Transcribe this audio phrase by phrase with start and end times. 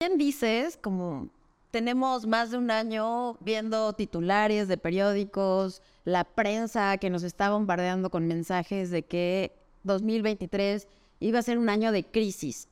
[0.00, 1.28] bien dices, como
[1.70, 8.10] tenemos más de un año viendo titulares de periódicos, la prensa que nos está bombardeando
[8.10, 9.52] con mensajes de que
[9.82, 10.88] 2023
[11.20, 12.68] iba a ser un año de crisis,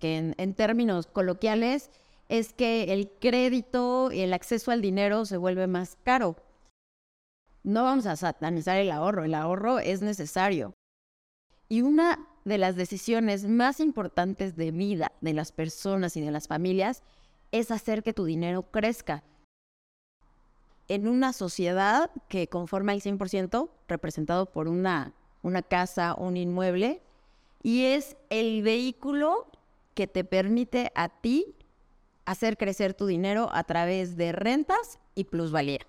[0.00, 1.88] que en, términos coloquiales
[2.28, 6.34] es que el crédito y el acceso al dinero se vuelve más caro.
[7.62, 10.74] No vamos a satanizar el ahorro, el ahorro es necesario.
[11.68, 16.48] Y una de las decisiones más importantes de vida de las personas y de las
[16.48, 17.02] familias
[17.52, 19.22] es hacer que tu dinero crezca.
[20.88, 27.00] En una sociedad que conforma el 100% representado por una, una casa, un inmueble,
[27.62, 29.46] y es el vehículo
[29.94, 31.54] que te permite a ti
[32.24, 35.86] hacer crecer tu dinero a través de rentas y plusvalía.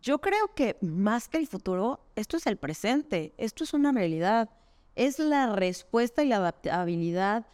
[0.00, 4.50] Yo creo que más que el futuro, esto es el presente, esto es una realidad,
[4.96, 7.44] es la respuesta y la adaptabilidad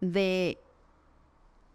[0.00, 0.58] de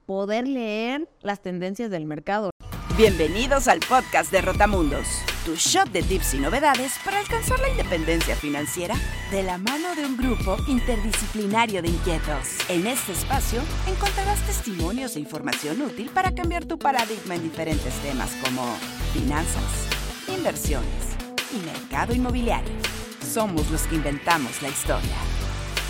[0.05, 2.49] poder leer las tendencias del mercado.
[2.95, 5.07] Bienvenidos al podcast de Rotamundos,
[5.45, 8.95] tu shop de tips y novedades para alcanzar la independencia financiera
[9.31, 12.59] de la mano de un grupo interdisciplinario de inquietos.
[12.69, 18.31] En este espacio encontrarás testimonios e información útil para cambiar tu paradigma en diferentes temas
[18.43, 18.63] como
[19.11, 19.87] finanzas,
[20.27, 21.17] inversiones
[21.51, 23.02] y mercado inmobiliario.
[23.33, 25.15] Somos los que inventamos la historia.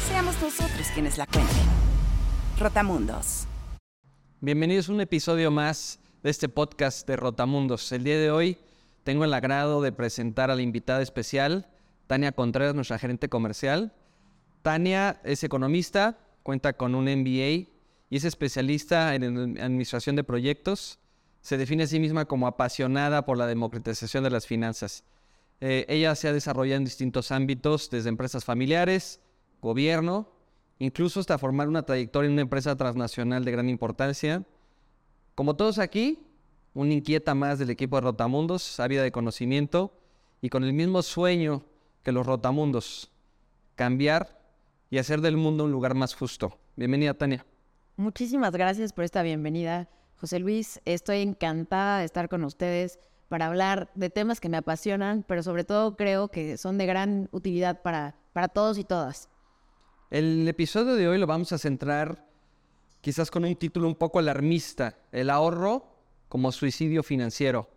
[0.08, 1.66] Seamos nosotros quienes la cuenten.
[2.58, 3.48] Rotamundos.
[4.40, 7.92] Bienvenidos a un episodio más de este podcast de Rotamundos.
[7.92, 8.58] El día de hoy
[9.04, 11.68] tengo el agrado de presentar a la invitada especial,
[12.08, 13.92] Tania Contreras, nuestra gerente comercial.
[14.62, 17.68] Tania es economista, cuenta con un MBA
[18.10, 20.98] y es especialista en administración de proyectos.
[21.42, 25.04] Se define a sí misma como apasionada por la democratización de las finanzas.
[25.66, 29.22] Eh, ella se ha desarrollado en distintos ámbitos, desde empresas familiares,
[29.62, 30.30] gobierno,
[30.78, 34.44] incluso hasta formar una trayectoria en una empresa transnacional de gran importancia.
[35.36, 36.20] Como todos aquí,
[36.74, 39.98] una inquieta más del equipo de Rotamundos, ávida de conocimiento
[40.42, 41.64] y con el mismo sueño
[42.04, 43.10] que los Rotamundos,
[43.76, 44.42] cambiar
[44.90, 46.60] y hacer del mundo un lugar más justo.
[46.76, 47.46] Bienvenida, Tania.
[47.96, 49.88] Muchísimas gracias por esta bienvenida,
[50.18, 50.82] José Luis.
[50.84, 53.00] Estoy encantada de estar con ustedes
[53.34, 57.30] para hablar de temas que me apasionan, pero sobre todo creo que son de gran
[57.32, 59.28] utilidad para, para todos y todas.
[60.12, 62.28] El episodio de hoy lo vamos a centrar
[63.02, 65.84] quizás con un título un poco alarmista, el ahorro
[66.30, 67.68] como suicidio financiero.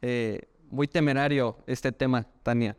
[0.00, 0.40] Eh,
[0.70, 2.74] muy temerario este tema, Tania.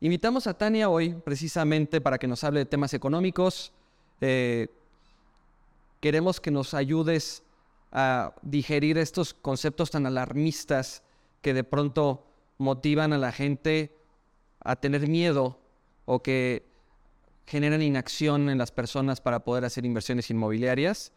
[0.00, 3.72] Invitamos a Tania hoy precisamente para que nos hable de temas económicos.
[4.20, 4.68] Eh,
[6.00, 7.42] queremos que nos ayudes
[7.92, 11.02] a digerir estos conceptos tan alarmistas
[11.44, 12.24] que de pronto
[12.56, 13.94] motivan a la gente
[14.60, 15.60] a tener miedo
[16.06, 16.66] o que
[17.46, 21.12] generan inacción en las personas para poder hacer inversiones inmobiliarias.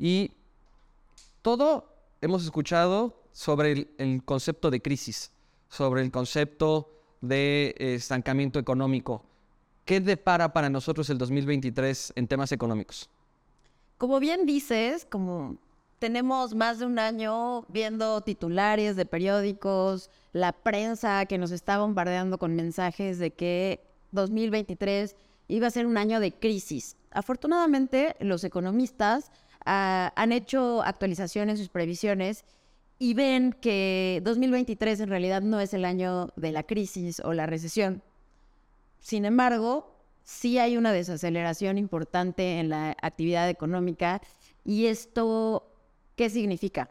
[0.00, 0.32] Y
[1.42, 5.30] todo hemos escuchado sobre el, concepto de crisis,
[5.68, 6.90] sobre el concepto
[7.20, 9.24] de estancamiento económico.
[9.84, 13.08] ¿Qué depara para nosotros el 2023 en temas económicos?
[13.96, 15.58] Como bien dices, como
[16.02, 22.38] tenemos más de un año viendo titulares de periódicos, la prensa que nos está bombardeando
[22.38, 25.14] con mensajes de que 2023
[25.46, 26.96] iba a ser un año de crisis.
[27.12, 29.30] Afortunadamente, los economistas
[29.64, 32.44] ah, han hecho actualizaciones sus previsiones
[32.98, 37.46] y ven que 2023 en realidad no es el año de la crisis o la
[37.46, 38.02] recesión.
[38.98, 44.20] Sin embargo, sí hay una desaceleración importante en la actividad económica
[44.64, 45.71] y esto,
[46.16, 46.88] ¿qué significa?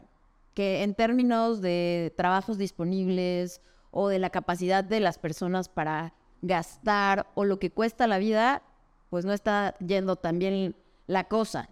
[0.54, 3.60] Que en términos de trabajos disponibles
[3.90, 8.62] o de la capacidad de las personas para gastar o lo que cuesta la vida,
[9.10, 10.74] pues no está yendo tan bien
[11.06, 11.68] la cosa.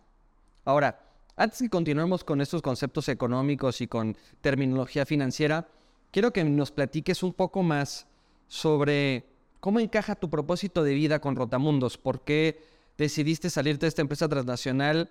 [0.64, 1.00] Ahora,
[1.36, 5.68] antes que continuemos con estos conceptos económicos y con terminología financiera,
[6.10, 8.06] quiero que nos platiques un poco más
[8.46, 9.24] sobre
[9.60, 12.62] cómo encaja tu propósito de vida con Rotamundos, por qué
[12.98, 15.10] decidiste salirte de esta empresa transnacional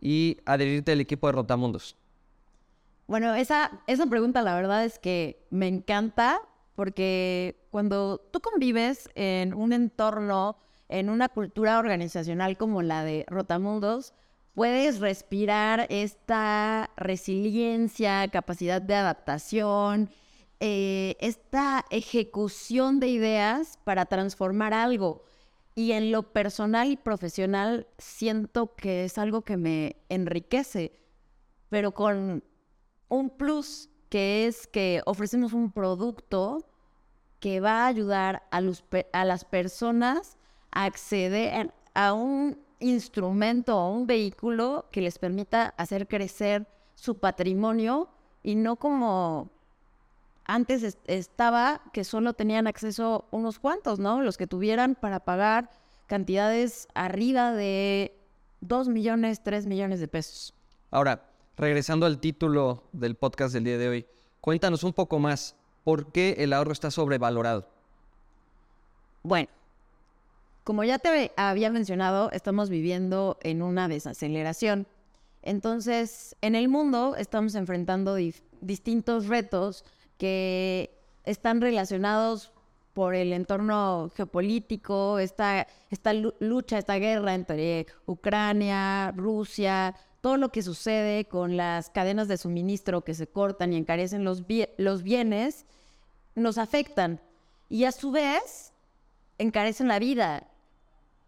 [0.00, 1.96] y adherirte al equipo de Rotamundos.
[3.06, 6.40] Bueno, esa, esa pregunta la verdad es que me encanta
[6.74, 10.56] porque cuando tú convives en un entorno,
[10.88, 14.14] en una cultura organizacional como la de Rotamundos,
[14.54, 20.10] puedes respirar esta resiliencia, capacidad de adaptación,
[20.60, 25.24] eh, esta ejecución de ideas para transformar algo.
[25.74, 31.00] Y en lo personal y profesional siento que es algo que me enriquece,
[31.68, 32.44] pero con
[33.08, 36.64] un plus que es que ofrecemos un producto
[37.40, 38.60] que va a ayudar a,
[39.24, 40.38] las personas
[40.70, 48.08] a acceder a un instrumento o un vehículo que les permita hacer crecer su patrimonio
[48.42, 49.50] y no como
[50.44, 54.22] antes estaba que solo tenían acceso unos cuantos, ¿no?
[54.22, 55.70] Los que tuvieran para pagar
[56.06, 58.14] cantidades arriba de
[58.60, 60.54] 2 millones, 3 millones de pesos.
[60.90, 61.26] Ahora,
[61.56, 64.06] regresando al título del podcast del día de hoy,
[64.40, 67.68] cuéntanos un poco más, ¿por qué el ahorro está sobrevalorado?
[69.22, 69.48] Bueno,
[70.64, 74.86] como ya te había mencionado, estamos viviendo en una desaceleración.
[75.42, 78.16] Entonces, en el mundo estamos enfrentando
[78.60, 79.84] distintos retos
[80.18, 80.90] que
[81.24, 82.52] están relacionados
[82.94, 90.62] por el entorno geopolítico, esta, esta lucha, esta guerra entre Ucrania, Rusia, todo lo que
[90.62, 94.44] sucede con las cadenas de suministro que se cortan y encarecen los,
[94.78, 95.66] los bienes,
[96.36, 97.20] nos afectan.
[97.68, 98.72] Y a su vez,
[99.38, 100.46] encarecen la vida.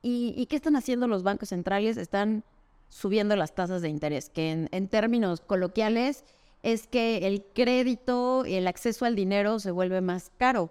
[0.02, 1.96] ¿Y, qué están haciendo los bancos centrales?
[1.96, 2.44] Están
[2.88, 6.24] subiendo las tasas de interés, que en términos coloquiales
[6.66, 10.68] es que el crédito y el acceso al dinero se vuelve más caro.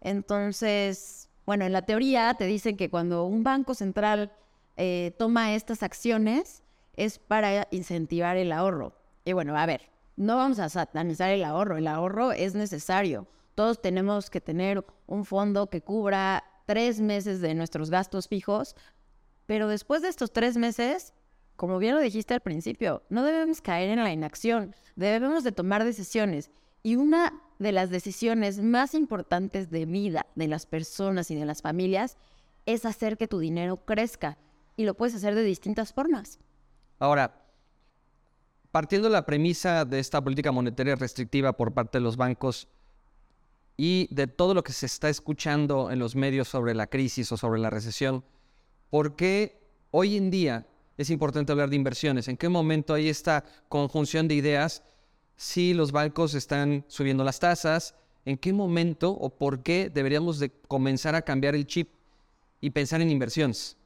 [0.00, 4.30] Entonces, bueno, en la teoría te dicen que cuando un banco central
[4.76, 6.62] eh, toma estas acciones
[6.94, 8.94] es para incentivar el ahorro.
[9.24, 13.26] Y bueno, a ver, no vamos a satanizar el ahorro, el ahorro es necesario.
[13.56, 18.76] Todos tenemos que tener un fondo que cubra tres meses de nuestros gastos fijos,
[19.46, 21.12] pero después de estos tres meses
[21.56, 25.84] como bien lo dijiste al principio, no debemos caer en la inacción, debemos de tomar
[25.84, 26.50] decisiones.
[26.82, 31.62] Y una de las decisiones más importantes de vida de las personas y de las
[31.62, 32.16] familias
[32.66, 34.38] es hacer que tu dinero crezca.
[34.76, 36.38] Y lo puedes hacer de distintas formas.
[36.98, 37.40] Ahora,
[38.72, 42.68] partiendo de la premisa de esta política monetaria restrictiva por parte de los bancos
[43.76, 47.36] y de todo lo que se está escuchando en los medios sobre la crisis o
[47.36, 48.24] sobre la recesión,
[48.90, 49.60] ¿por qué
[49.92, 52.28] hoy en día es importante hablar de inversiones.
[52.28, 54.82] ¿En qué momento hay esta conjunción de ideas?
[55.36, 57.94] Si los bancos están subiendo las tasas,
[58.24, 61.90] ¿en qué momento o por qué deberíamos de comenzar a cambiar el chip
[62.60, 63.76] y pensar en inversiones?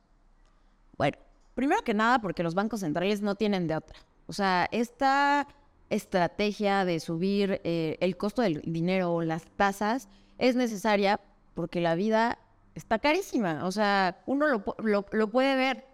[0.97, 1.17] Bueno,
[1.55, 3.99] primero que nada porque los bancos centrales no tienen de otra.
[4.27, 5.49] O sea, esta
[5.89, 11.19] estrategia de subir eh, el costo del dinero o las tasas es necesaria
[11.55, 12.39] porque la vida
[12.75, 13.65] está carísima.
[13.65, 15.88] O sea, uno lo puede ver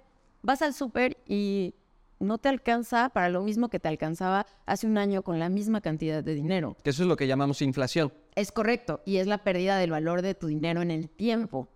[0.45, 1.75] vas al súper y
[2.21, 5.81] no te alcanza para lo mismo que te alcanzaba hace un año con la misma
[5.81, 6.77] cantidad de dinero.
[6.85, 8.13] Eso es lo que llamamos inflación.
[8.35, 11.69] Es correcto, y es la pérdida del valor de tu dinero en el tiempo.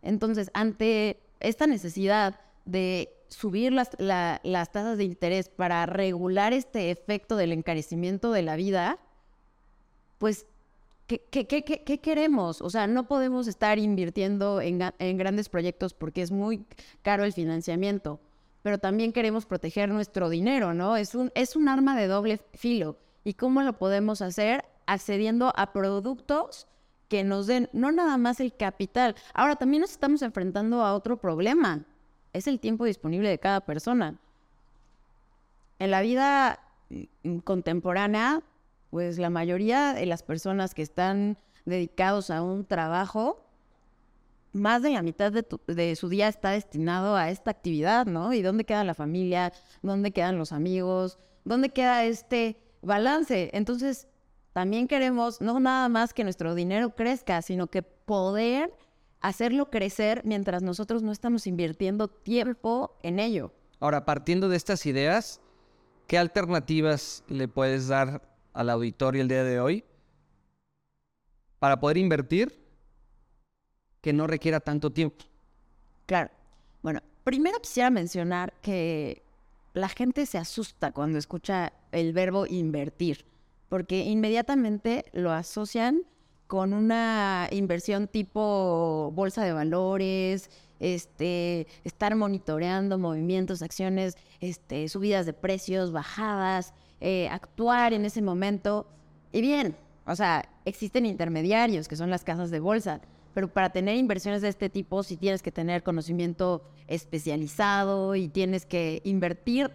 [0.00, 7.36] Entonces, ante esta necesidad de subir las, las tasas de interés para regular este efecto
[7.36, 8.98] del encarecimiento de la vida,
[10.18, 10.46] pues
[11.30, 12.62] ¿Qué, queremos?
[12.62, 14.78] O sea, no podemos estar invirtiendo en,
[15.18, 16.64] grandes proyectos porque es muy
[17.02, 18.20] caro el financiamiento,
[18.62, 20.96] pero también queremos proteger nuestro dinero, ¿no?
[20.96, 22.96] Es un, es un arma de doble filo.
[23.24, 24.64] ¿Y cómo lo podemos hacer?
[24.86, 26.66] Accediendo a productos
[27.08, 29.14] que nos den no nada más el capital.
[29.34, 31.84] Ahora, también nos estamos enfrentando a otro problema.
[32.32, 34.18] Es el tiempo disponible de cada persona.
[35.78, 36.60] En la vida
[37.22, 38.42] mm, contemporánea
[38.92, 43.42] pues la mayoría de las personas que están dedicados a un trabajo,
[44.52, 48.34] más de la mitad de, su día está destinado a esta actividad, ¿no?
[48.34, 49.50] ¿Y dónde queda la familia?
[49.80, 51.18] ¿Dónde quedan los amigos?
[51.46, 53.48] ¿Dónde queda este balance?
[53.54, 54.08] Entonces,
[54.52, 58.74] también queremos no nada más que nuestro dinero crezca, sino que poder
[59.22, 63.54] hacerlo crecer mientras nosotros no estamos invirtiendo tiempo en ello.
[63.80, 65.40] Ahora, partiendo de estas ideas,
[66.06, 69.84] ¿qué alternativas le puedes dar al auditorio el día de hoy
[71.58, 72.60] para poder invertir
[74.00, 75.24] que no requiera tanto tiempo.
[76.06, 76.30] Claro.
[76.82, 79.22] Bueno, primero quisiera mencionar que
[79.72, 83.24] la gente se asusta cuando escucha el verbo invertir,
[83.68, 86.02] porque inmediatamente lo asocian
[86.46, 95.32] con una inversión tipo bolsa de valores, este, estar monitoreando movimientos, acciones, este, subidas de
[95.32, 98.86] precios, bajadas, eh, actuar en ese momento.
[99.32, 99.74] Y bien,
[100.06, 103.00] o sea, existen intermediarios que son las casas de bolsa,
[103.34, 108.66] pero para tener inversiones de este tipo sí tienes que tener conocimiento especializado y tienes
[108.66, 109.72] que invertir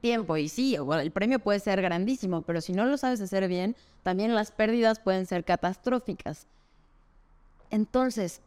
[0.00, 0.38] tiempo.
[0.38, 4.34] Y sí, el premio puede ser grandísimo, pero si no lo sabes hacer bien, también
[4.34, 6.46] las pérdidas pueden ser catastróficas.
[7.68, 8.40] Entonces,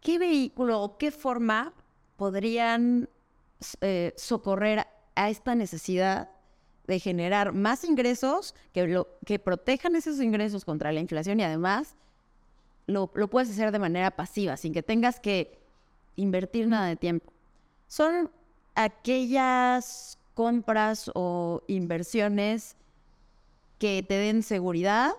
[0.00, 1.72] ¿qué vehículo o qué forma
[2.16, 3.08] podrían
[3.80, 6.28] eh, socorrer a esta necesidad
[6.86, 11.96] de generar más ingresos que, lo, que protejan esos ingresos contra la inflación y además
[12.86, 15.58] lo, lo puedes hacer de manera pasiva, sin que tengas que
[16.16, 17.32] invertir nada de tiempo.
[17.88, 18.30] son
[18.74, 22.76] aquellas compras o inversiones
[23.78, 25.12] que te den seguridad,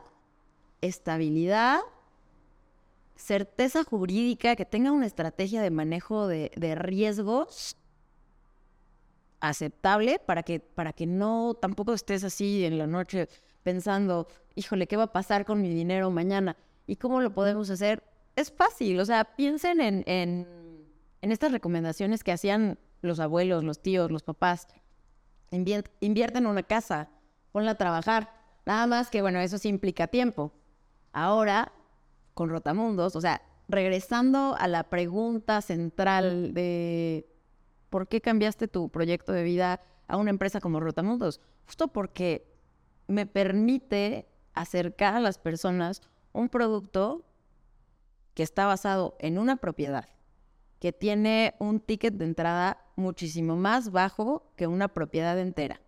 [0.81, 1.79] estabilidad,
[3.15, 7.77] certeza jurídica, que tengan una estrategia de manejo de, de riesgos
[9.47, 13.27] aceptable para que, para que no tampoco estés así en la noche
[13.63, 16.55] pensando, híjole, ¿qué va a pasar con mi dinero mañana?
[16.87, 18.03] ¿Y cómo lo podemos hacer?
[18.35, 20.47] Es fácil, o sea, piensen en, en,
[21.21, 24.67] estas recomendaciones que hacían los abuelos, los tíos, los papás.
[25.51, 27.09] Invier- invierte en una casa,
[27.51, 28.31] ponla a trabajar.
[28.65, 30.51] Nada más que, bueno, eso sí implica tiempo.
[31.13, 31.71] Ahora,
[32.33, 37.27] con Rotamundos, o sea, regresando a la pregunta central de
[37.95, 42.45] por qué cambiaste tu proyecto de vida a una empresa como Rotamundos, justo porque
[43.07, 46.01] me permite acercar a las personas
[46.33, 47.23] un producto
[48.33, 50.09] que está basado en una propiedad,
[50.81, 55.79] que tiene un ticket de entrada muchísimo más bajo que una propiedad entera,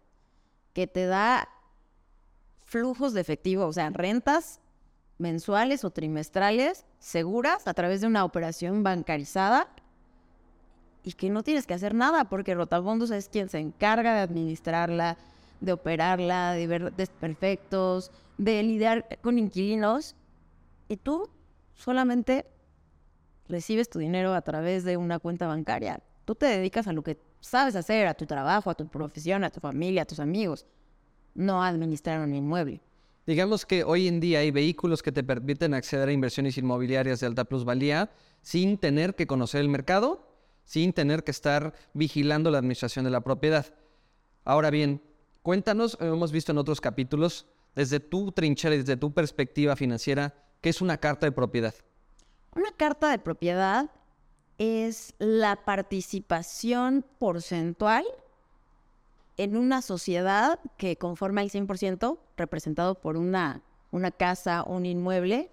[0.71, 1.49] que te da
[2.63, 4.61] flujos de efectivo, o sea, rentas
[5.17, 9.67] mensuales o trimestrales seguras a través de una operación bancarizada
[11.07, 15.17] y que no tienes que hacer nada porque Rotabondos es quien se encarga de administrarla,
[15.61, 20.17] de operarla, de ver desperfectos, de lidiar con inquilinos
[20.89, 21.29] y tú
[21.75, 22.45] solamente
[23.47, 26.01] recibes tu dinero a través de una cuenta bancaria.
[26.25, 29.49] Tú te dedicas a lo que sabes hacer, a tu trabajo, a tu profesión, a
[29.49, 30.65] tu familia, a tus amigos,
[31.33, 32.81] no a administrar un inmueble.
[33.25, 37.27] Digamos que hoy en día hay vehículos que te permiten acceder a inversiones inmobiliarias de
[37.27, 38.11] alta plusvalía
[38.41, 40.26] sin tener que conocer el mercado,
[40.67, 43.65] sin tener que estar vigilando la administración de la propiedad.
[44.43, 45.01] Ahora bien,
[45.41, 50.81] cuéntanos, hemos visto en otros capítulos, desde tu trinchera desde tu perspectiva financiera, ¿qué es
[50.81, 51.73] una carta de propiedad?
[52.53, 53.89] Una carta de propiedad
[54.57, 58.03] es la participación porcentual
[59.37, 65.49] en una sociedad que conforma el 100% representado por una, una casa, un inmueble,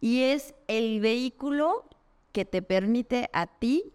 [0.00, 1.84] y es el vehículo
[2.32, 3.92] que te permite a ti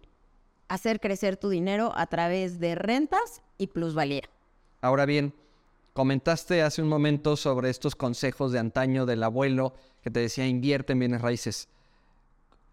[0.71, 4.23] hacer crecer tu dinero a través de rentas y plusvalía.
[4.79, 5.33] Ahora bien,
[5.91, 10.93] comentaste hace un momento sobre estos consejos de antaño del abuelo que te decía invierte
[10.93, 11.67] en bienes raíces.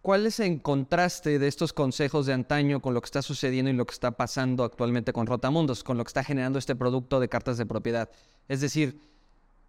[0.00, 3.74] ¿Cuál es el contraste de estos consejos de antaño con lo que está sucediendo y
[3.74, 7.28] lo que está pasando actualmente con Rotamundos, con lo que está generando este producto de
[7.28, 8.08] cartas de propiedad?
[8.46, 9.00] Es decir,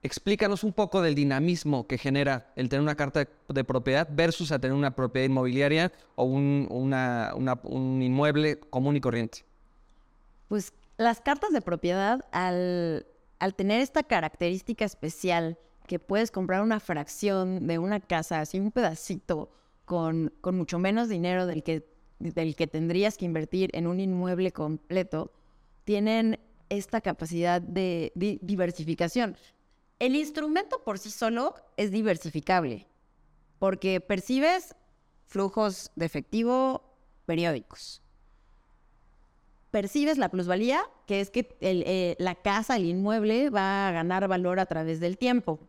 [0.02, 4.60] explícanos un poco del dinamismo que genera el tener una carta de, propiedad versus a
[4.60, 9.44] tener una propiedad inmobiliaria o un, un inmueble común y corriente.
[10.48, 13.06] Pues las cartas de propiedad, al,
[13.56, 19.50] tener esta característica especial, que puedes comprar una fracción de una casa, así un pedacito,
[19.86, 21.88] con, con mucho menos dinero del que,
[22.20, 25.32] del que tendrías que invertir en un inmueble completo,
[25.84, 26.40] tienen
[26.70, 29.36] esta capacidad de di- diversificación.
[30.00, 32.88] El instrumento por sí solo es diversificable,
[33.60, 34.76] porque percibes
[35.28, 36.82] flujos de efectivo
[37.26, 38.02] periódicos
[39.72, 44.60] percibes la plusvalía, que es que eh, la casa, el inmueble, va a ganar valor
[44.60, 45.60] a través del tiempo.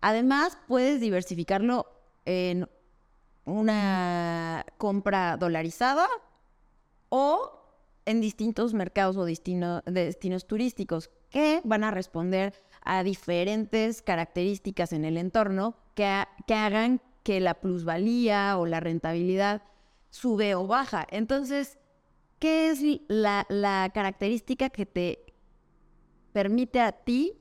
[0.00, 1.86] Además, puedes diversificarlo
[2.24, 2.68] en
[3.46, 6.08] una compra dolarizada
[7.08, 7.60] o
[8.06, 12.52] en distintos mercados o destino- destinos turísticos que van a responder
[12.84, 19.62] a diferentes características en el entorno que, que hagan que la plusvalía o la rentabilidad
[20.10, 21.06] sube o baja.
[21.10, 21.78] Entonces,
[22.38, 25.34] ¿qué es la, la característica que te
[26.32, 27.40] permite a ti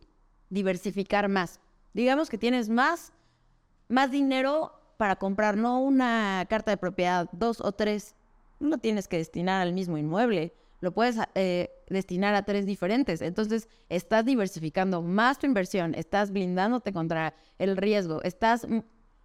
[0.49, 1.59] diversificar más?
[1.93, 3.11] Digamos que tienes más,
[3.89, 8.15] más dinero para comprar, no una carta de propiedad, dos o tres.
[8.59, 10.53] No tienes que destinar al mismo inmueble,
[10.83, 13.21] lo puedes eh, destinar a tres diferentes.
[13.21, 18.67] Entonces, estás diversificando más tu inversión, estás blindándote contra el riesgo, estás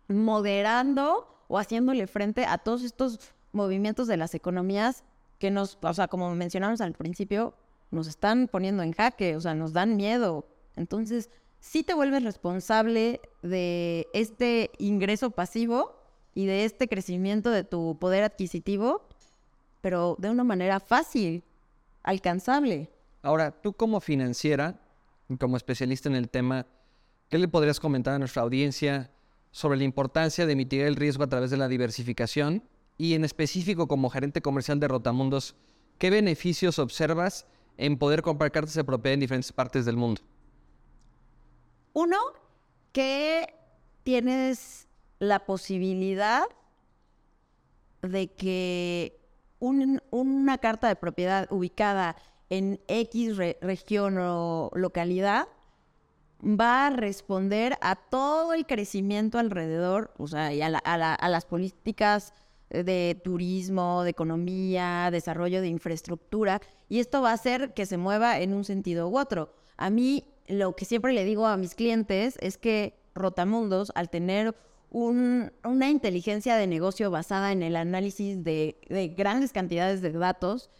[0.07, 3.19] moderando o haciéndole frente a todos estos
[3.51, 5.03] movimientos de las economías
[5.41, 7.55] que nos, o sea, como mencionamos al principio,
[7.91, 10.47] nos están poniendo en jaque, o sea, nos dan miedo.
[10.77, 15.97] Entonces, sí te vuelves responsable de este ingreso pasivo
[16.37, 19.09] y de este crecimiento de tu poder adquisitivo,
[19.81, 21.43] pero de una manera fácil,
[22.09, 22.91] alcanzable.
[23.21, 24.81] Ahora, tú como financiera,
[25.39, 26.67] como especialista en el tema,
[27.29, 29.11] ¿qué le podrías comentar a nuestra audiencia
[29.51, 32.63] sobre la importancia de mitigar el riesgo a través de la diversificación?
[32.97, 35.55] Y en específico, como gerente comercial de Rotamundos,
[35.99, 37.47] ¿qué beneficios observas
[37.77, 40.23] en poder comprar cartas de propiedad en diferentes partes del mundo?
[41.93, 42.17] Uno,
[42.93, 43.53] que
[44.03, 44.89] tienes
[45.19, 46.45] la posibilidad
[48.01, 49.21] de que
[49.61, 52.17] un- una carta de propiedad ubicada
[52.51, 55.49] en X re- región o localidad
[56.43, 62.33] va a responder a todo el crecimiento alrededor, o sea, y a, a las políticas
[62.71, 68.39] de turismo, de economía, desarrollo de infraestructura, y esto va a hacer que se mueva
[68.39, 69.53] en un sentido u otro.
[69.77, 74.55] A mí, lo que siempre le digo a mis clientes es que Rotamundos, al tener
[74.91, 80.71] un- una inteligencia de negocio basada en el análisis de, de grandes cantidades de datos,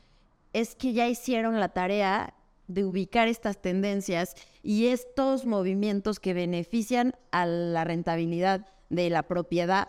[0.53, 2.35] es que ya hicieron la tarea
[2.69, 9.89] de ubicar estas tendencias y estos movimientos que benefician a la rentabilidad de la propiedad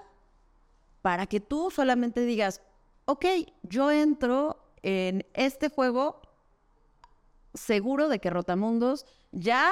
[1.02, 2.62] para que tú solamente digas,
[3.06, 3.26] ok,
[3.64, 6.22] yo entro en este juego
[7.54, 9.70] seguro de que Rotamundos ya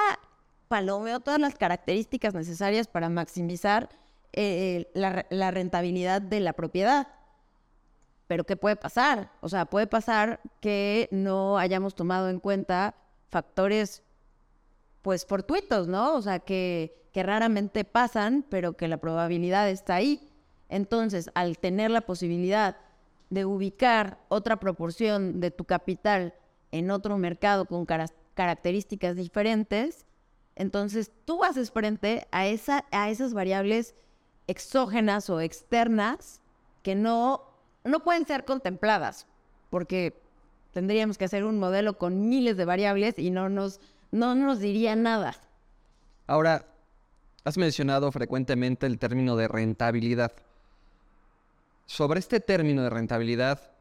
[0.67, 3.89] palomeó todas las características necesarias para maximizar
[4.33, 7.07] eh, la, re- la rentabilidad de la propiedad.
[8.27, 9.31] Pero ¿qué puede pasar?
[9.41, 12.95] O sea, puede pasar que no hayamos tomado en cuenta
[13.29, 14.03] factores,
[15.01, 16.15] pues, fortuitos, ¿no?
[16.15, 20.29] O sea, que, que raramente pasan, pero que la probabilidad está ahí.
[20.67, 22.75] Entonces, al tener la posibilidad
[23.29, 26.33] de ubicar otra proporción de tu capital
[26.71, 30.05] en otro mercado con cara- características diferentes,
[30.55, 33.95] entonces tú haces frente a, esa, a esas variables
[34.47, 36.41] exógenas o externas
[36.83, 37.43] que no,
[37.83, 39.27] no pueden ser contempladas,
[39.69, 40.19] porque
[40.71, 43.79] tendríamos que hacer un modelo con miles de variables y no nos,
[44.11, 45.35] no nos diría nada.
[46.27, 46.65] Ahora,
[47.43, 50.33] has mencionado frecuentemente el término de rentabilidad.
[51.85, 53.71] Sobre este término de rentabilidad,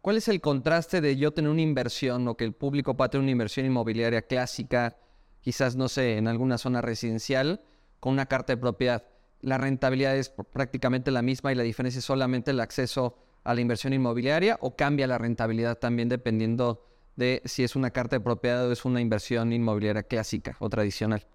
[0.00, 3.22] ¿cuál es el contraste de yo tener una inversión o que el público pueda tener
[3.22, 4.96] una inversión inmobiliaria clásica,
[5.40, 7.60] quizás, no sé, en alguna zona residencial,
[7.98, 9.02] con una carta de propiedad?
[9.46, 13.54] La rentabilidad es pr- prácticamente la misma y la diferencia es solamente el acceso a
[13.54, 16.84] la inversión inmobiliaria o cambia la rentabilidad también dependiendo
[17.14, 21.28] de si es una carta de propiedad o es una inversión inmobiliaria clásica o tradicional.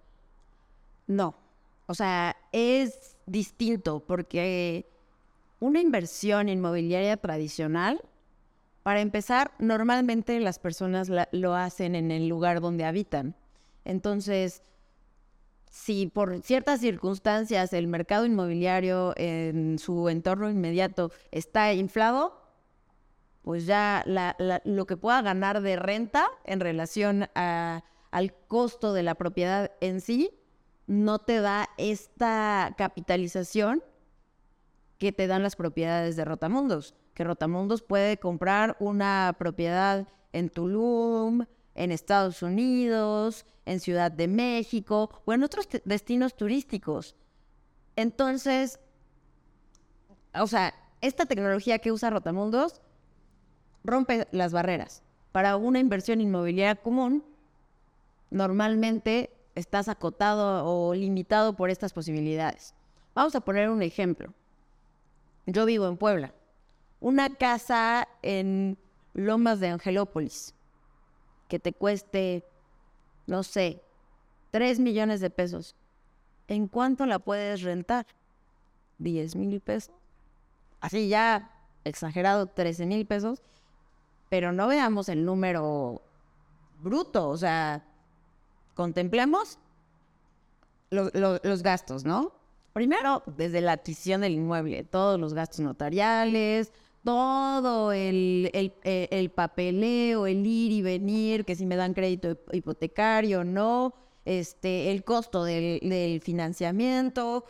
[1.06, 1.34] No,
[1.86, 4.84] o sea, es distinto porque
[5.58, 8.02] una inversión inmobiliaria tradicional,
[8.82, 13.34] para empezar, normalmente las personas lo hacen en el lugar donde habitan.
[13.86, 14.62] Entonces,
[15.72, 22.38] si por ciertas circunstancias el mercado inmobiliario en su entorno inmediato está inflado,
[23.40, 24.04] pues ya
[24.64, 30.38] lo que pueda ganar de renta en relación al costo de la propiedad en sí,
[30.86, 33.82] no te da esta capitalización
[34.98, 36.94] que te dan las propiedades de Rotamundos.
[37.14, 45.10] Que Rotamundos puede comprar una propiedad en Tulum, en Estados Unidos, en Ciudad de México
[45.24, 47.14] o en otros destinos turísticos.
[47.96, 48.78] Entonces,
[50.34, 52.80] o sea, esta tecnología que usa Rotamundos
[53.84, 55.02] rompe las barreras.
[55.32, 57.24] Para una inversión inmobiliaria común,
[58.30, 62.74] normalmente estás acotado o limitado por estas posibilidades.
[63.14, 64.32] Vamos a poner un ejemplo.
[65.46, 66.32] Yo vivo en Puebla.
[67.00, 68.78] Una casa en
[69.14, 70.54] Lomas de Angelópolis
[71.52, 72.42] que te cueste,
[73.26, 73.82] no sé,
[74.52, 75.74] 3 millones de pesos.
[76.48, 78.06] ¿En cuánto la puedes rentar?
[78.96, 79.94] 10 mil pesos.
[80.80, 81.50] Así ya
[81.84, 83.42] exagerado, 13 mil pesos.
[84.30, 86.00] Pero no veamos el número
[86.82, 87.84] bruto, o sea,
[88.74, 89.58] contemplemos
[90.88, 92.32] lo- lo- los gastos, ¿no?
[92.72, 96.72] Primero, desde la adquisición del inmueble, todos los gastos notariales,
[97.04, 102.30] todo el, el- eh, el papeleo, el ir y venir, que si me dan crédito
[102.30, 107.44] hip- hipotecario o no, este, el costo del, del financiamiento,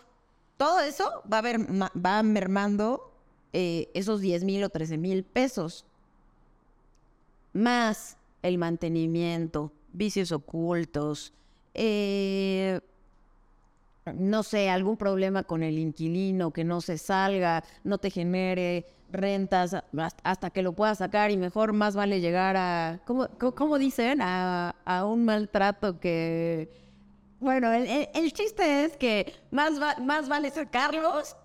[0.56, 3.12] todo eso va, a ver, va mermando
[3.52, 5.84] eh, esos 10 mil o 13 mil pesos.
[7.52, 11.34] Más el mantenimiento, vicios ocultos,
[11.74, 12.80] eh,
[14.14, 19.76] no sé, algún problema con el inquilino, que no se salga, no te genere rentas
[20.24, 24.20] hasta- que lo puedas sacar y mejor más vale llegar a, ¿cómo, dicen?
[24.22, 26.70] A, a un maltrato que...
[27.38, 31.36] Bueno, el, el- el chiste es que más, va- más vale sacarlos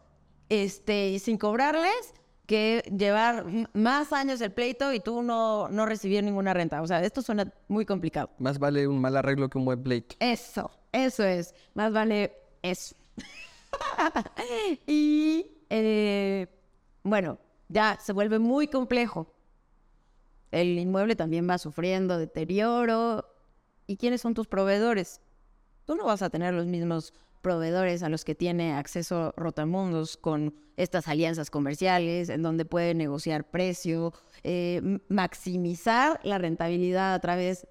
[0.49, 2.13] este, sin cobrarles
[2.45, 6.81] que llevar más años el pleito y tú no, no recibir ninguna renta.
[6.81, 8.29] O sea, esto suena muy complicado.
[8.39, 10.15] Más vale un mal arreglo que un buen pleito.
[10.21, 11.53] Eso, eso es.
[11.73, 12.95] Más vale eso.
[14.87, 16.47] y eh,
[17.03, 17.39] bueno,
[17.69, 19.33] ya se vuelve muy complejo.
[20.51, 23.25] El inmueble también va sufriendo deterioro.
[23.85, 25.21] ¿Y quiénes son tus proveedores?
[25.85, 30.53] Tú no vas a tener los mismos proveedores a los que tiene acceso Rotamundos con
[30.75, 37.67] estas alianzas comerciales, en donde puede negociar precio, eh, maximizar la rentabilidad a través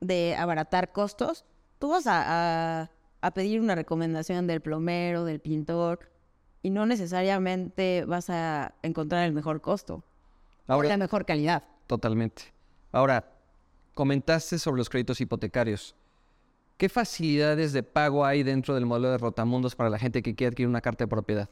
[0.00, 1.44] de abaratar costos,
[1.78, 2.90] tú vas a,
[3.30, 6.10] pedir una recomendación del plomero, del pintor,
[6.62, 10.02] y no necesariamente vas a encontrar el mejor costo,
[10.66, 11.64] o la mejor calidad.
[11.86, 12.44] Totalmente.
[12.92, 13.32] Ahora,
[13.94, 15.94] comentaste sobre los créditos hipotecarios.
[16.76, 20.48] ¿Qué facilidades de pago hay dentro del modelo de Rotamundos para la gente que quiere
[20.48, 21.48] adquirir una carta de propiedad?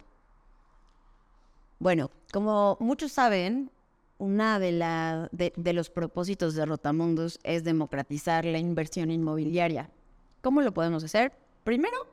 [1.78, 3.70] Bueno, como muchos saben,
[4.18, 9.90] una de, la, de, los propósitos de Rotamundos es democratizar la inversión inmobiliaria.
[10.40, 11.32] ¿Cómo lo podemos hacer?
[11.68, 12.06] Primero,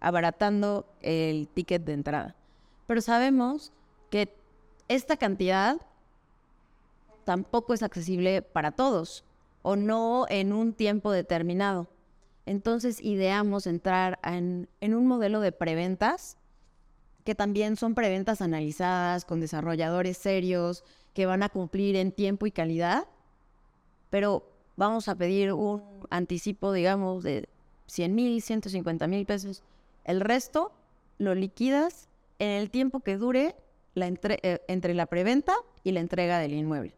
[0.00, 2.34] abaratando el ticket de entrada.
[2.86, 3.74] Pero sabemos
[4.08, 4.34] que
[4.88, 5.76] esta cantidad
[7.24, 9.22] tampoco es accesible para todos
[9.60, 11.88] o no en un tiempo determinado.
[12.46, 16.38] Entonces ideamos entrar en, un modelo de preventas,
[17.22, 22.50] que también son preventas analizadas con desarrolladores serios, que van a cumplir en tiempo y
[22.50, 23.08] calidad,
[24.08, 27.46] pero vamos a pedir un anticipo, digamos, de
[27.86, 29.62] 100 mil, 150 mil pesos.
[30.04, 30.72] El resto
[31.18, 33.54] lo liquidas en el tiempo que dure
[33.94, 36.94] la eh, entre la preventa y la entrega del inmueble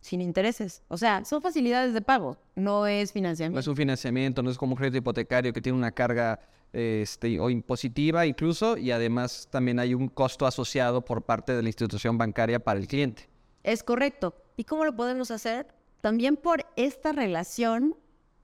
[0.00, 0.82] sin intereses.
[0.88, 3.54] O sea, son facilidades de pago, no es financiamiento.
[3.54, 6.40] No es un financiamiento, no es como un crédito hipotecario que tiene una carga
[6.72, 11.68] este, o impositiva incluso, y además también hay un costo asociado por parte de la
[11.68, 13.28] institución bancaria para el cliente.
[13.62, 14.34] Es correcto.
[14.56, 15.66] ¿Y cómo lo podemos hacer?
[16.00, 17.94] También por esta relación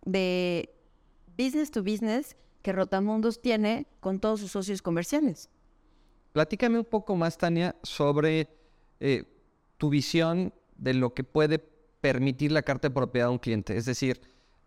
[0.04, 0.70] de
[1.36, 5.48] business to business que Rotamundos tiene con todos sus socios comerciales.
[6.32, 8.48] Platícame un poco más, Tania, sobre
[9.00, 9.24] eh,
[9.78, 11.58] tu visión de lo que puede
[12.00, 13.76] permitir la carta de propiedad a un cliente.
[13.76, 14.20] Es decir,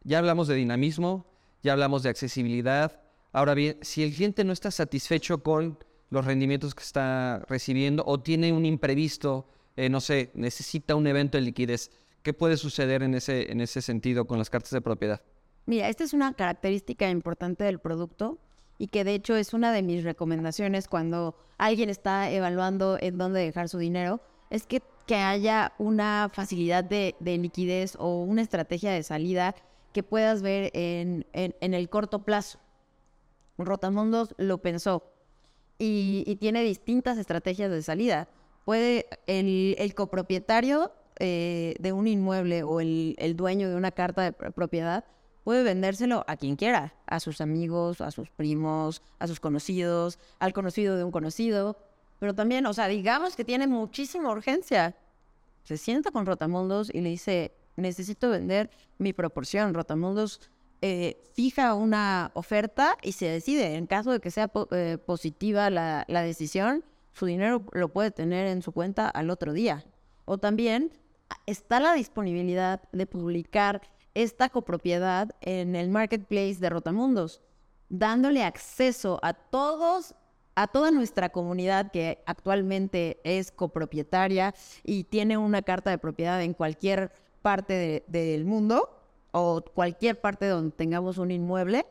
[0.04, 1.26] ya hablamos de dinamismo,
[1.62, 3.02] ya hablamos de accesibilidad.
[3.32, 5.78] Ahora bien, si el cliente no está satisfecho con
[6.10, 11.38] los rendimientos que está recibiendo o tiene un imprevisto, eh, no sé, necesita un evento
[11.38, 11.92] de liquidez,
[12.24, 15.22] ¿qué puede suceder en ese, en ese sentido con las cartas de propiedad?
[15.70, 18.40] Mira, esta es una característica importante del producto
[18.80, 23.42] y que de hecho es una de mis recomendaciones cuando alguien está evaluando en dónde
[23.42, 29.04] dejar su dinero, es que que haya una facilidad de, liquidez o una estrategia de
[29.04, 29.54] salida
[29.94, 32.58] que puedas ver en, el corto plazo.
[33.60, 35.04] Rotamundos lo pensó
[35.78, 38.28] y, tiene distintas estrategias de salida.
[38.66, 44.32] Puede el, copropietario eh, de un inmueble o el, el, dueño de una carta de
[44.34, 45.06] propiedad
[45.50, 50.54] puede vendérselo a quien quiera, a sus amigos, a sus primos, a sus conocidos, al
[50.54, 51.76] conocido de un conocido
[52.20, 54.96] pero también, o sea, digamos que tiene muchísima urgencia.
[55.64, 59.74] Se sienta con Rotamundos y le dice, necesito vender mi proporción.
[59.74, 60.42] Rotamundos
[60.82, 63.76] eh, fija una oferta y se decide.
[63.76, 66.84] En caso de que sea eh, positiva la, la decisión,
[67.14, 69.86] su dinero lo puede tener en su cuenta al otro día.
[70.26, 70.92] O también
[71.46, 73.82] está la disponibilidad de publicar
[74.24, 77.42] esta copropiedad en el marketplace de Rotamundos,
[77.88, 80.16] dándole acceso a todos
[80.56, 84.54] a toda nuestra comunidad que actualmente es copropietaria
[84.84, 88.90] y tiene una carta de propiedad en cualquier parte del mundo
[89.32, 91.86] o cualquier parte donde tengamos un inmueble,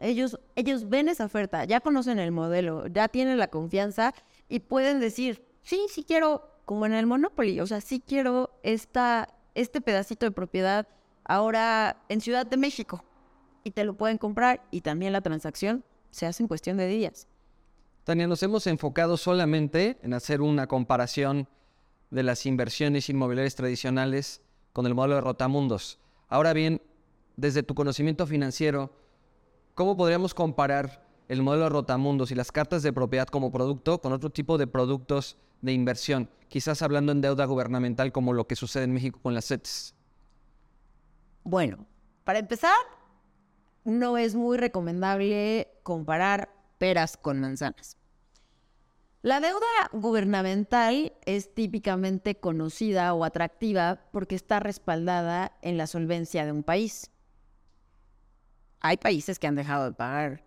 [0.00, 4.12] ellos, ellos ven esa oferta, ya conocen el modelo, ya tienen la confianza
[4.50, 9.28] y pueden decir, sí, sí quiero, como en el Monopoly, o sea, sí quiero esta,
[9.54, 10.86] este pedacito de propiedad
[11.30, 13.04] ahora en Ciudad de México.
[13.62, 17.28] Y te lo pueden comprar y también la transacción se hace en cuestión de días.
[18.02, 21.46] Tania, nos hemos enfocado solamente en hacer una comparación
[22.10, 26.00] de las inversiones inmobiliarias tradicionales con el modelo de Rotamundos.
[26.28, 26.82] Ahora bien,
[27.36, 28.90] desde tu conocimiento financiero,
[29.76, 34.12] ¿cómo podríamos comparar el modelo de Rotamundos y las cartas de propiedad como producto con
[34.12, 36.28] otro tipo de productos de inversión?
[36.48, 39.94] Quizás hablando en deuda gubernamental como lo que sucede en México con las CETES.
[41.42, 41.86] Bueno,
[42.24, 42.76] para empezar,
[43.84, 47.96] no es muy recomendable comparar peras con manzanas.
[49.22, 56.52] La deuda gubernamental es típicamente conocida o atractiva porque está respaldada en la solvencia de
[56.52, 57.10] un país.
[58.80, 60.42] Hay países que han dejado de pagar.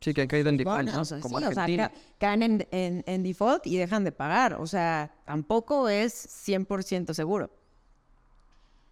[0.00, 1.90] Sí, que han caído en default, como Argentina.
[2.18, 4.54] caen en, default y dejan de pagar.
[4.54, 7.50] O sea, tampoco es 100% seguro.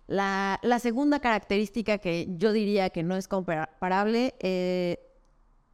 [0.08, 4.98] La, segunda característica que yo diría que no es comparable eh,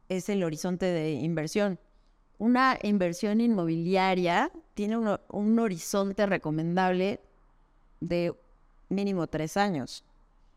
[0.09, 1.79] es el horizonte de inversión.
[2.37, 7.21] Una inversión inmobiliaria tiene un, horizonte recomendable
[8.01, 8.35] de
[8.89, 10.03] mínimo tres años.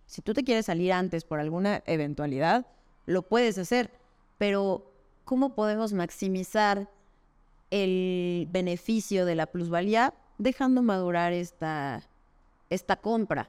[0.06, 2.66] Si tú te quieres salir antes por alguna eventualidad,
[3.06, 3.92] lo puedes hacer,
[4.38, 4.90] pero
[5.24, 6.90] ¿cómo podemos maximizar
[7.70, 12.02] el beneficio de la plusvalía dejando madurar esta,
[12.70, 13.48] esta compra?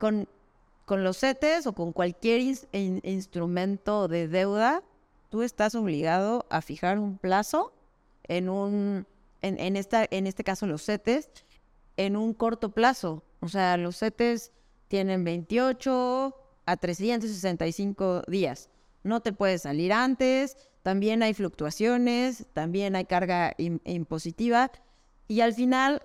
[0.00, 0.26] Con,
[0.86, 2.40] con los CETES o con cualquier
[2.72, 4.82] instrumento de deuda,
[5.28, 7.74] tú estás obligado a fijar un plazo
[8.24, 9.06] en un,
[9.42, 11.28] en, esta, en este caso los CETES,
[11.98, 13.22] en un corto plazo.
[13.40, 14.52] O sea, los CETES
[14.88, 16.34] tienen 28
[16.64, 18.70] a 365 días.
[19.02, 24.72] No te puedes salir antes, también hay fluctuaciones, también hay carga impositiva
[25.28, 26.02] y al final,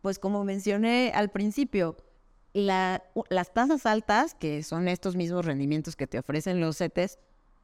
[0.00, 1.96] pues como mencioné al principio,
[2.54, 7.18] las tasas altas, que son estos mismos rendimientos que te ofrecen los CETES,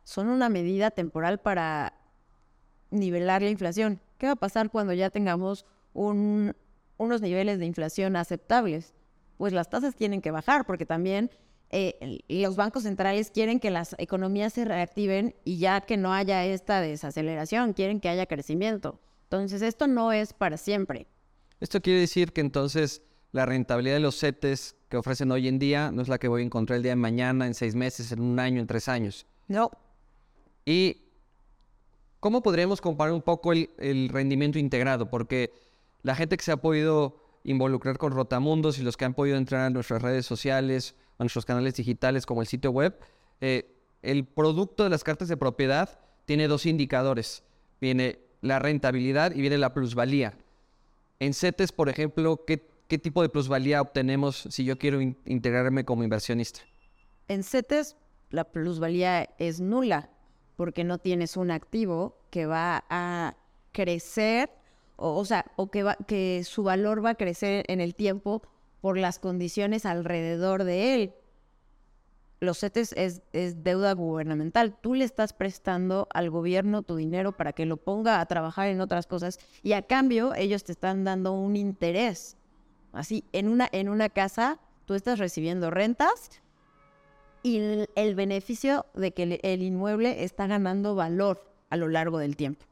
[0.05, 1.95] son una medida temporal para
[2.91, 4.01] nivelar la inflación.
[4.17, 8.95] ¿Qué va a pasar cuando ya tengamos unos niveles de inflación aceptables?
[9.37, 11.31] Pues las tasas tienen que bajar porque también
[11.71, 16.45] eh, los bancos centrales quieren que las economías se reactiven y ya que no haya
[16.47, 18.99] esta desaceleración, quieren que haya crecimiento.
[19.25, 21.07] Entonces, esto no es para siempre.
[21.61, 25.91] Esto quiere decir que entonces la rentabilidad de los CETES que ofrecen hoy en día
[25.91, 28.21] no es la que voy a encontrar el día de mañana, en seis meses, en
[28.21, 29.27] un año, en tres años.
[29.47, 29.71] No.
[30.65, 31.03] ¿Y
[32.21, 35.11] cómo podríamos comparar un poco el, el rendimiento integrado?
[35.11, 35.53] Porque
[36.03, 39.63] la gente que se ha podido involucrar con Rotamundos y los que han podido entrar
[39.63, 42.99] a nuestras redes sociales, a nuestros canales digitales como el sitio web,
[43.41, 47.43] eh, el producto de las cartas de propiedad tiene dos indicadores.
[47.81, 50.35] Viene la rentabilidad y viene la plusvalía.
[51.21, 52.65] En CETES, por ejemplo, ¿qué,
[52.97, 56.61] tipo de plusvalía obtenemos si yo quiero integrarme como inversionista?
[57.29, 57.97] En CETES,
[58.31, 60.09] la plusvalía es nula
[60.57, 63.37] porque no tienes un activo que va a
[63.73, 64.51] crecer
[65.01, 68.43] o, sea, o que, su valor va a crecer en el tiempo
[68.81, 71.15] por las condiciones alrededor de él.
[72.41, 74.77] Los CETES es, es, deuda gubernamental.
[74.81, 78.81] Tú le estás prestando al gobierno tu dinero para que lo ponga a trabajar en
[78.81, 82.38] otras cosas y a cambio ellos te están dando un interés.
[82.99, 86.41] Así, en una, en una casa tú estás recibiendo rentas
[87.45, 92.67] y el, beneficio de que el inmueble está ganando valor a lo largo del tiempo.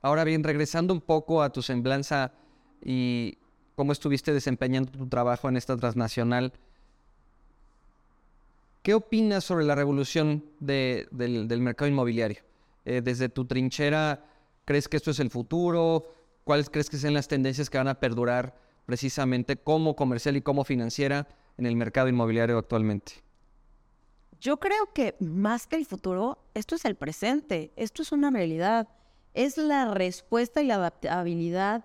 [0.00, 2.30] Ahora bien, regresando un poco a tu semblanza
[2.84, 3.36] y
[3.74, 6.52] cómo estuviste desempeñando tu trabajo en esta transnacional,
[8.84, 11.08] ¿qué opinas sobre la revolución del,
[11.60, 12.42] mercado inmobiliario?
[12.84, 14.24] Eh, desde tu trinchera,
[14.64, 16.14] ¿crees que esto es el futuro?
[16.44, 20.64] ¿Cuáles crees que sean las tendencias que van a perdurar precisamente como comercial y como
[20.64, 23.22] financiera en el mercado inmobiliario actualmente?
[24.40, 28.88] Yo creo que más que el futuro, esto es el presente, esto es una realidad
[29.34, 31.84] es la respuesta y la adaptabilidad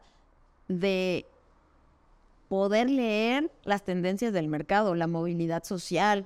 [0.67, 1.25] de
[2.47, 6.25] poder leer las tendencias del mercado, la movilidad social,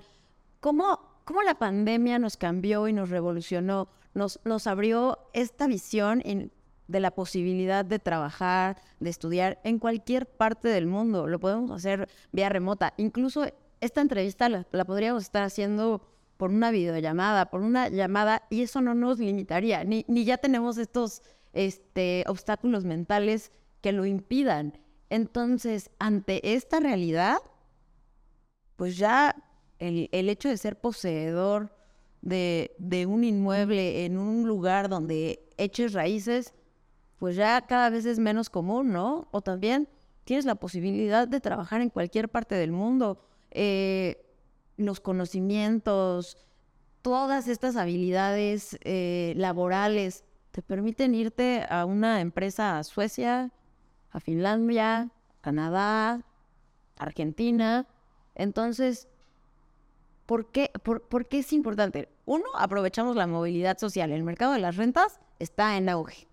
[0.59, 6.21] cómo, cómo la pandemia nos cambió y nos revolucionó, nos, nos abrió esta visión
[6.93, 11.27] de la posibilidad de trabajar, de estudiar en cualquier parte del mundo.
[11.27, 12.93] Lo podemos hacer vía remota.
[12.97, 13.45] Incluso
[13.81, 18.93] esta entrevista la podríamos estar haciendo por una videollamada, por una llamada, y eso no
[18.93, 23.51] nos limitaría, ni, ni ya tenemos estos este, obstáculos mentales
[23.81, 24.77] que lo impidan.
[25.09, 27.37] Entonces, ante esta realidad,
[28.75, 29.35] pues ya
[29.79, 31.75] el, el hecho de ser poseedor
[32.21, 36.53] de, de, un inmueble en un lugar donde eches raíces,
[37.23, 39.29] pues ya cada vez es menos común, ¿no?
[39.31, 39.87] O también
[40.25, 43.17] tienes la posibilidad de trabajar en cualquier parte del mundo.
[43.51, 44.25] Eh,
[44.75, 46.35] los conocimientos,
[47.01, 53.53] todas estas habilidades eh, laborales te permiten irte a una empresa a Suecia,
[54.11, 55.09] a Finlandia,
[55.39, 56.25] Canadá,
[56.97, 57.87] Argentina.
[58.35, 59.07] Entonces,
[60.25, 62.09] ¿por qué, por, qué es importante?
[62.25, 64.11] Uno, aprovechamos la movilidad social.
[64.11, 66.27] El mercado de las rentas está en auge.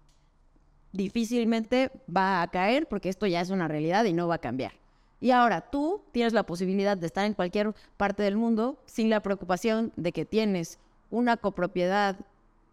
[0.92, 4.72] Difícilmente va a caer porque esto ya es una realidad y no va a cambiar.
[5.20, 9.20] Y ahora tú tienes la posibilidad de estar en cualquier parte del mundo sin la
[9.20, 10.78] preocupación de que tienes
[11.10, 12.16] una copropiedad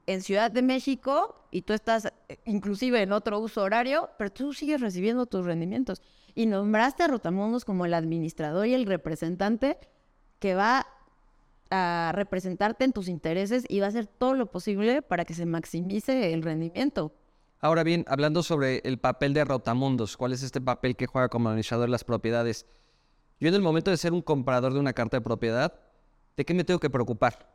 [0.05, 4.53] en Ciudad de México y tú estás eh, inclusive en otro uso horario, pero tú
[4.53, 6.01] sigues recibiendo tus rendimientos.
[6.33, 9.77] Y nombraste a Rotamundos como el administrador y el representante
[10.39, 10.87] que va
[11.69, 15.45] a representarte en tus intereses y va a hacer todo lo posible para que se
[15.45, 17.11] maximice el rendimiento.
[17.59, 21.49] Ahora bien, hablando sobre el papel de Rotamundos, ¿cuál es este papel que juega como
[21.49, 22.67] administrador de las propiedades?
[23.39, 25.73] Yo en el momento de ser un comprador de una carta de propiedad,
[26.35, 27.51] ¿de qué me tengo que preocupar?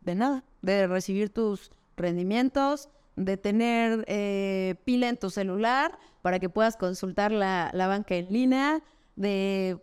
[0.00, 6.48] De nada, de recibir tus rendimientos, de tener eh, pila en tu celular para que
[6.48, 8.82] puedas consultar la, banca en línea,
[9.14, 9.80] de...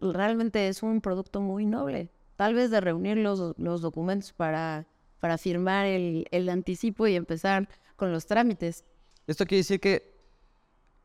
[0.00, 2.10] Realmente es un producto muy noble.
[2.36, 4.86] Tal vez de reunir los, los documentos para
[5.20, 8.84] para firmar el, el anticipo y empezar con los trámites.
[9.26, 10.18] Esto quiere decir que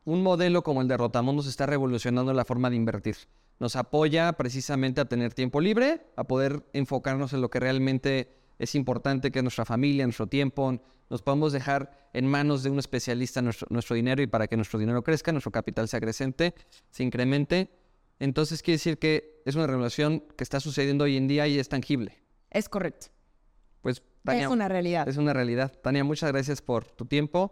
[0.05, 3.17] un modelo como el de Rotamundos está revolucionando la forma de invertir.
[3.59, 8.75] Nos apoya precisamente a tener tiempo libre, a poder enfocarnos en lo que realmente es
[8.75, 10.79] importante, que es nuestra familia, nuestro tiempo.
[11.09, 14.79] Nos podemos dejar en manos de un especialista nuestro, nuestro dinero y para que nuestro
[14.79, 16.53] dinero crezca, nuestro capital sea creciente,
[16.89, 17.69] se incremente.
[18.19, 21.69] Entonces quiere decir que es una revolución que está sucediendo hoy en día y es
[21.69, 22.17] tangible.
[22.49, 23.07] Es correcto.
[23.85, 25.07] Pues Tania, es una realidad.
[25.07, 25.71] Es una realidad.
[25.83, 27.51] Tania, muchas gracias por tu tiempo.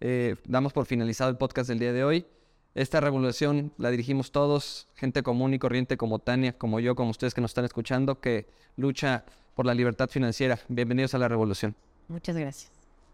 [0.00, 2.26] Eh, damos por finalizado el podcast del día de hoy.
[2.74, 7.34] Esta revolución la dirigimos todos, gente común y corriente como Tania, como yo, como ustedes
[7.34, 10.58] que nos están escuchando, que lucha por la libertad financiera.
[10.68, 11.76] Bienvenidos a la revolución.
[12.08, 12.75] Muchas gracias.